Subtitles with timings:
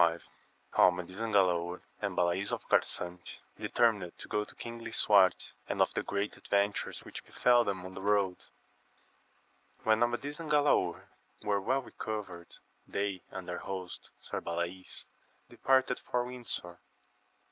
[0.01, 5.79] —How Amadis and Gkdaor and Balays of Carfiante determined to go to King Lisuarte, and
[5.79, 8.37] of the great adyen tures which befell them on the road.
[9.85, 11.03] HEN Amadis and Galaor
[11.43, 12.47] were well recovered,
[12.87, 15.05] they and their host, Sir Balays,
[15.51, 16.79] departed for Windsor.